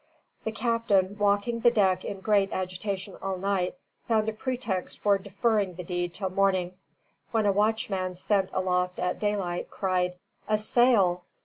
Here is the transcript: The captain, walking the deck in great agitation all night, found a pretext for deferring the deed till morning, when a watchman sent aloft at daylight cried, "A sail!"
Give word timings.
The 0.45 0.51
captain, 0.51 1.15
walking 1.19 1.59
the 1.59 1.69
deck 1.69 2.03
in 2.03 2.21
great 2.21 2.51
agitation 2.51 3.17
all 3.21 3.37
night, 3.37 3.75
found 4.07 4.27
a 4.29 4.33
pretext 4.33 4.97
for 4.97 5.19
deferring 5.19 5.75
the 5.75 5.83
deed 5.83 6.11
till 6.15 6.31
morning, 6.31 6.73
when 7.29 7.45
a 7.45 7.51
watchman 7.51 8.15
sent 8.15 8.49
aloft 8.51 8.97
at 8.97 9.19
daylight 9.19 9.69
cried, 9.69 10.15
"A 10.49 10.57
sail!" 10.57 11.25